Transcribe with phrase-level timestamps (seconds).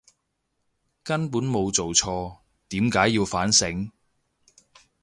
[1.03, 3.91] 根本都冇做錯，點解要反省！